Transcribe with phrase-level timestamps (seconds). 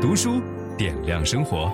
[0.00, 0.40] 读书
[0.78, 1.70] 点亮生活。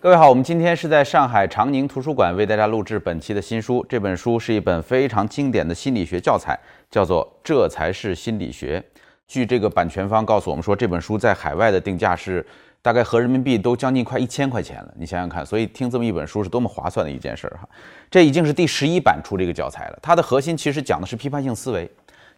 [0.00, 3.86] 各位好，我们今天是在上海长宁图书馆为大家录制本期的新书。
[3.88, 6.58] 这本书是一本非常经典的心理学教材，
[6.90, 8.80] 叫做《这才是心理学》。
[9.28, 12.44] 据这个版权方告诉我们说，这本书在海外的定价是
[12.82, 14.92] 大概合人民币都将近快一千块钱了。
[14.98, 17.68] 你想想看，所以听这么一本书是多么划算的一件事儿哈。
[18.10, 21.88] 这已经是第十一版出这个教材了，它的核心其实讲的是批判性思维，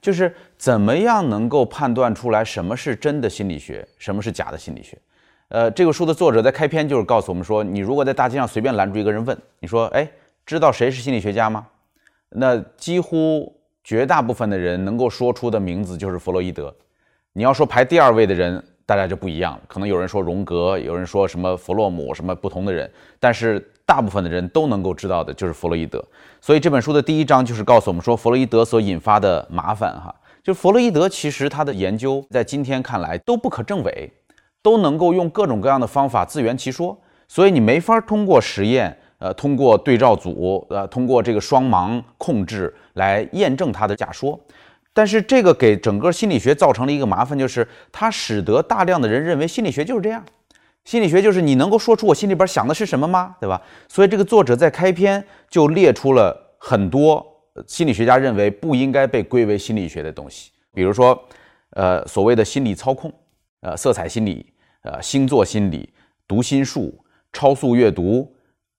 [0.05, 4.98] 就是怎么样能够判断出来什么是真的心理学，什么是假的心理学。
[5.48, 10.06] 呃，这个书的作者在开篇就是告诉我们说，你如果在大街上随便拦住一个人问，你说，哎，
[10.45, 11.66] 知道谁是心理学家吗？
[12.28, 13.51] 那几乎
[13.83, 16.75] 绝大部分的人能够说出的名字就是弗洛伊德。
[17.33, 19.59] 你要说排第二位的人，大家就不一样。
[19.66, 26.05] 可能有人说荣格，有人说什么弗洛姆，什么不同的人，但是大部分的人都能够知道的就是弗洛伊德。
[26.41, 34.12] 所以这本书的第一章就是告诉我们说，弗洛伊德所引发的麻烦哈，就弗洛伊德其实他的研究在今天看来都不可证伪。
[34.62, 44.41] 都能够用各种各样的方法自圆其说，所以你没法通过实验，呃，通过对照组，呃，通过这个双盲控制来验证他的假说。
[44.95, 50.25] 但是这个给整个心理学造成了一个麻烦，就是它使得大量的人认为心理学就是这样，
[50.84, 53.34] 心理学就是你能够说出我心里边想的是什么吗？
[53.40, 53.60] 对吧？
[53.88, 57.24] 所以这个作者在开篇就列出了很多
[57.66, 61.20] 心理学家认为不应该被归为心理学的东西，比如说，
[61.70, 63.12] 呃，所谓的心理操控，
[63.60, 64.46] 呃，色彩心理。
[64.82, 65.88] 呃，星座心理、
[66.28, 68.30] 读心术、超速阅读，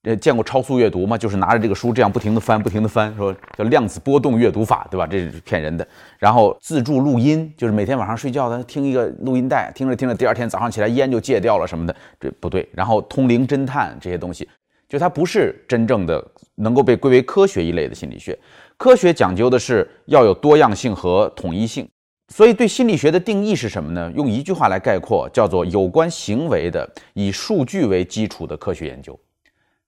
[0.06, 1.18] 呃，见过超速阅读吗？
[1.18, 5.08] 就是拿着这个书这样不停地翻，不停地翻，说叫量子波动阅读法，对吧？
[5.08, 5.86] 这是骗人的。
[6.20, 12.70] 然后自助录音，就是每天晚上睡觉他听一个录音带，听着听着，第二天早上起来烟就戒掉了什么的，这不对。
[12.72, 14.48] 然后通灵侦探这些东西，
[14.88, 16.24] 就它不是真正的
[16.56, 18.38] 能够被归为科学一类的心理学。
[18.78, 21.88] 科学讲究的是要有多样性和统一性。
[22.34, 24.12] 所以，对心理学的定义是什么呢？
[24.16, 29.18] 用一句话来概括，叫做有关行为的以数据为基础的科学研究。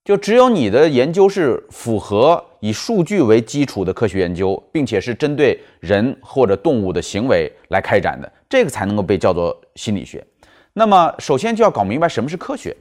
[0.07, 10.25] 就只有你的研究是符合以数据为基础的科学研究，并且是针对人或者动物的行为来开展的，这个才能够被叫做心理学。
[10.71, 12.73] 那么，首先就要搞明白什么是科学。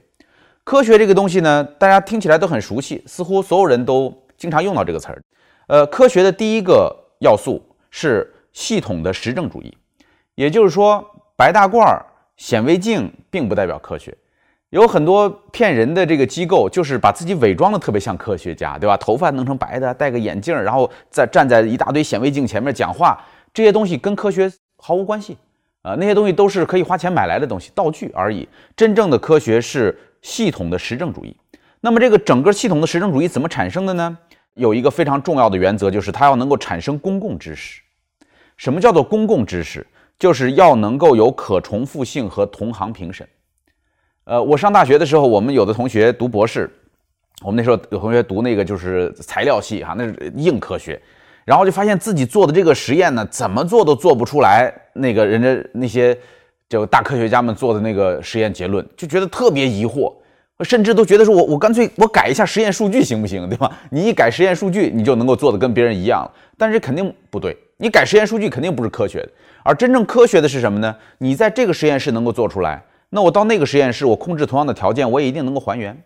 [0.62, 5.20] 科学这个东西呢，大家听起来都很熟悉，似乎所有人都经常用到这个词儿。
[5.66, 7.60] 呃，科学的第一个要素
[7.90, 8.32] 是。
[8.52, 9.76] 系统的实证主义，
[10.34, 11.04] 也就是说，
[11.36, 12.00] 白大褂、
[12.38, 14.16] 显微镜并不代表科学。
[14.76, 18.94] 有很多骗人的这个机构，就是把自己伪装得特别像科学家，对吧？
[18.98, 23.18] 头发弄成白的，戴个眼镜，然后再站在一大堆显微镜前面讲话，
[23.54, 25.38] 这些东西跟科学毫无关系
[25.80, 25.96] 啊！
[25.98, 28.46] 那些东西都是可以花钱买来的东西，道具而已。
[28.76, 31.34] 真正的科学是系统的实证主义。
[31.80, 34.18] 那么，这个整个系统的实证主义怎么产生的呢？
[34.56, 37.80] 有一个非常重要的原则，就是它要能够产生公共知识。
[38.58, 39.86] 什么叫做公共知识？
[40.18, 43.26] 就是要能够有可重复性和同行评审。
[44.26, 46.68] 呃，我上大学的时候，我们有的同学读博士，
[47.42, 51.00] 我们那时候有同学读那个就是材料系哈，那是硬科学，
[51.44, 56.18] 然后就发现自己做的这个实验呢，怎么做都做不出来那个人家那些
[56.68, 60.12] 就大科学家们做的那个实验结论，就觉得特别疑惑。
[60.64, 63.70] 甚至都觉得说我，我干脆我改一下实验数据行不行，对吧？
[63.90, 66.32] 你一改实验数据，你就能够做得跟别人一样了。
[66.56, 69.28] 但是肯定不对，你改实验数据肯定不是科学的。
[69.62, 70.96] 而真正科学的是什么呢？
[71.18, 72.82] 你在这个实验室能够做出来，
[73.16, 75.98] 那我到那个实验室，我控制同样的条件，我也一定能够还原，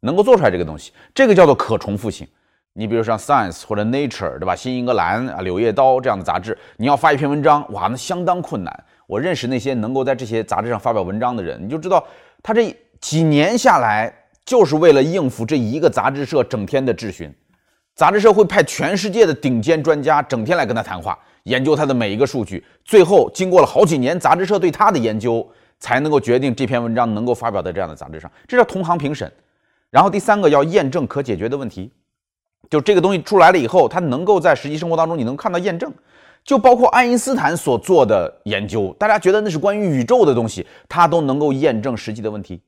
[0.00, 0.90] 能够做出来这个东西。
[1.14, 2.26] 这个叫做可重复性。
[2.72, 4.56] 你比如像 Science 或者 Nature，对吧？
[4.56, 8.84] 新英格兰啊，柳叶刀这样的杂志，你要发一篇文章，哇，那相当困难。
[9.06, 12.04] 我认识那些能够在这些杂志上发表文章的人，你就知道
[12.42, 12.76] 他这。
[12.98, 14.12] 几年下来，
[14.44, 17.32] 就是为了应付这一个杂志社整天的质询，
[17.94, 25.46] 杂志社会派全世界的顶尖专家整天来跟他谈话，研究他的每一个数据，最后经过了好几年杂志社对他的研究，
[25.78, 29.30] 才能够决定这篇文章能够发表在这样的杂志上，这叫同行评审。
[29.90, 31.90] 然后第三个要验证可解决的问题，
[32.68, 35.92] 就这个东西出来了以后，它能够在实际生活当中你能看到验证，
[36.44, 42.60] 就包括爱因斯坦所做的研究，大家觉得那是关于宇宙的东西，他都能够验证实际的问题。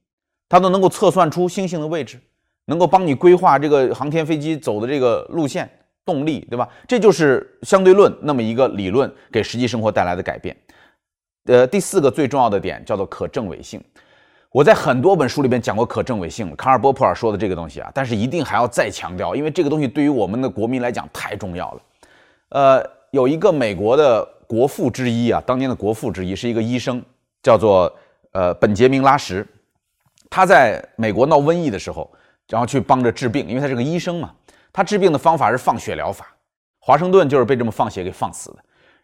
[0.51, 2.19] 它都能够测算出星星的位置，
[2.65, 5.69] 能够帮你规划这个航天飞机走的这个路线、
[6.07, 6.67] 动力，对吧？
[6.87, 10.57] 这就是相对论那么一个理论给实际生活带来的改变。
[11.49, 13.83] 呃，第四个最重要的点叫做可证伪性。
[14.51, 21.81] 我在很多本书里边讲过可证伪性，卡尔波普尔说的这个东西啊，但是一定还要再强调，因为这个东西对于我们的国民来讲太重要了。
[22.51, 27.03] 呃，有一个美国的国父之一啊，当年的国父之一是一个医生，
[27.43, 27.91] 叫做
[28.33, 29.47] 呃本杰明拉什。
[30.31, 32.11] 他在美国闹瘟疫的时候，
[32.49, 34.31] 然后去帮着治病，因为他是个医生嘛。
[34.71, 36.27] 他治病的方法是放血疗法，
[36.79, 38.59] 华盛顿就是被这么放血给放死的。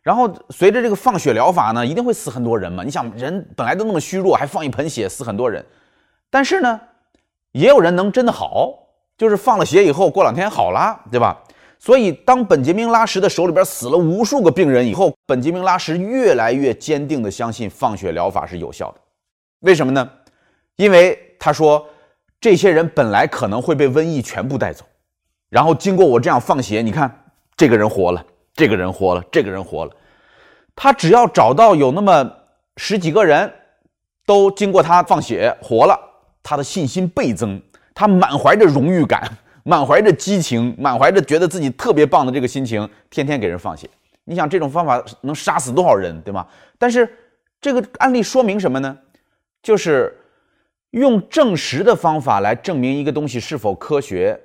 [0.04, 2.84] 然后随着这个放血疗法呢，一定会死很多人嘛。
[2.84, 5.64] 你想，人本来都那么虚弱，还放一盆血，死很多人。
[6.30, 6.80] 但是呢，
[7.52, 8.70] 也有人能真的好，
[9.16, 11.42] 就是放了血以后，过两天好了，对吧？
[11.78, 19.00] 所以，当本杰明拉什的手里边死了无数个病人以后，本杰明拉什越来越坚定地相信放血疗法是有效的。
[19.60, 20.10] 为什么呢？
[20.76, 21.86] 因为他说，
[22.38, 24.84] 这些人本来可能会被瘟疫全部带走，
[25.48, 27.24] 然后经过我这样放血，你看
[27.56, 28.22] 这个人活了。
[28.54, 29.90] 这个人活了，这个人活了。
[30.76, 32.28] 他只要找到有那么
[32.76, 33.52] 十几个人
[34.26, 35.98] 都经过他放血活了，
[36.42, 37.60] 他的信心倍增，
[37.94, 39.22] 他满怀着荣誉感，
[39.64, 43.88] 满怀着激情，满怀着觉得自己特别棒的这个心情，天天给人放血。
[44.24, 46.46] 你想这种方法能杀死多少人，对吗？
[46.78, 47.08] 但是
[47.60, 48.98] 这个案例说明什么呢？
[49.62, 50.16] 就是
[50.90, 54.40] 用证实的方法来证明一个东西是否科学，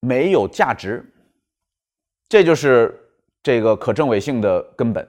[0.00, 1.04] 没有价值。
[2.28, 2.98] 这就是
[3.42, 5.06] 这个可证伪性的根本。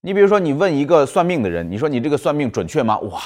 [0.00, 2.98] 你比如说，你问一个算命的人，你说你这个算命准确吗？
[3.00, 3.20] 哇，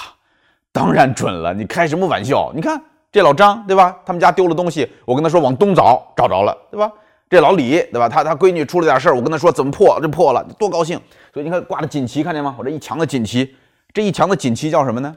[0.72, 1.52] 当然准了！
[1.52, 2.52] 你开什么玩笑？
[2.54, 2.80] 你看
[3.10, 3.96] 这老张，对吧？
[4.06, 6.92] 他们家丢了东西，我跟他说往东找，找着了，对吧？
[7.28, 8.08] 这老李，对吧？
[8.08, 11.00] 他他闺女出了点事儿，我跟他说怎么破，这破了，多高兴！
[11.34, 12.54] 所以你看挂的锦旗，看见吗？
[12.58, 13.56] 我这一墙的锦旗，
[13.92, 15.14] 这一墙的锦旗叫什么呢？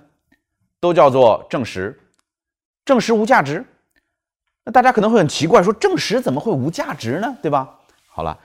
[0.80, 1.98] 都叫做证实，
[2.84, 3.64] 证实无价值。
[4.66, 7.38] 那大家可能会很奇怪，说证实怎么会无价值呢？
[7.40, 7.78] 对吧？
[8.22, 8.38] 好了，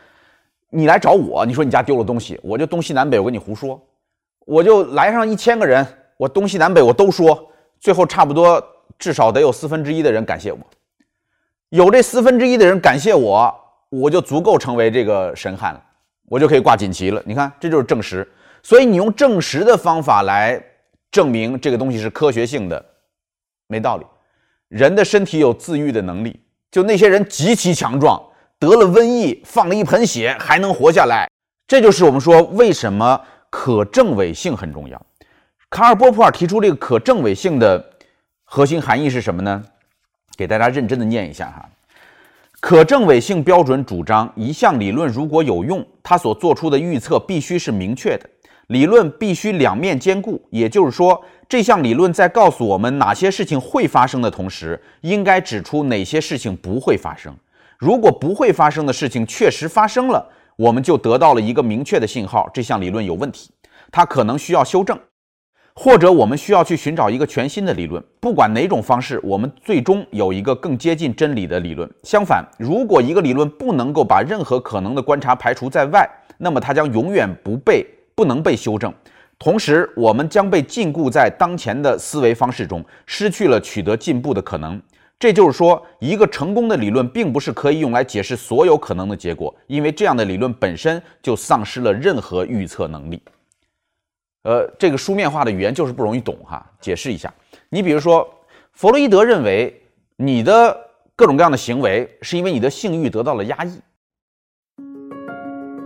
[0.70, 3.78] 你来找我，你说你家丢了东西，我就东西南北我跟你胡说，
[4.46, 5.86] 我就来上一千个人，
[6.16, 7.46] 我东西南北我都说，
[7.78, 8.62] 最后差不多
[8.98, 10.58] 至少得有四分之一的人感谢我，
[11.68, 13.54] 有这四分之一的人感谢我，
[13.90, 15.82] 我就足够成为这个神汉了，
[16.24, 17.22] 我就可以挂锦旗了。
[17.26, 18.26] 你看，这就是证实。
[18.62, 20.58] 所以你用证实的方法来
[21.10, 22.82] 证明这个东西是科学性的，
[23.66, 24.06] 没道理。
[24.68, 26.40] 人的身体有自愈的能力，
[26.70, 28.18] 就那些人极其强壮。
[28.58, 31.28] 得了瘟疫，放了一盆血还能活下来，
[31.66, 33.20] 这就是我们说为什么
[33.50, 35.00] 可证伪性很重要。
[35.68, 37.84] 卡尔波普尔提出这个可证伪性的
[38.44, 39.62] 核心含义是什么呢？
[40.36, 41.68] 给大家认真的念一下哈。
[42.58, 48.28] 可证伪性标准主张，一项理论如果有用，它所做出的预测必须是明确的，
[48.68, 50.42] 理论必须两面兼顾。
[50.50, 57.36] 也就是说，这项理论在告诉我们哪些事情会发生的同时，应该指出哪些事情不会发生。
[57.78, 60.26] 如果不会发生的事情确实发生了，
[60.56, 63.50] 我们就得到了一个明确的信号，这项理论有问题，
[63.92, 64.98] 它可能需要修正，
[65.74, 68.02] 或者我们需要去寻找一个全新的理论。
[68.18, 71.90] 不管哪种方式，我们最终有一个更接近真理的理论。
[72.02, 76.08] 相反，如果一个理论不能够把任何可能的观察排除在外，
[76.38, 78.92] 那么它将永远不被不能被修正。
[79.38, 84.80] 同时，我们将被禁锢在当前的思维方式中，失去了取得进步的可能。
[85.18, 93.22] 这就是说，一个成功的理论并不是可以用来解释所有可能的结果，因为这样的理论本身就丧失了任何预测能力。
[94.42, 96.64] 呃，这个书面化的语言就是不容易懂哈。
[96.80, 97.32] 解释一下，
[97.70, 98.28] 你比如说，
[98.72, 99.82] 弗洛伊德认为
[100.16, 100.78] 你的
[101.16, 103.80] 各种各样的行为是因为你的性欲得到了压抑。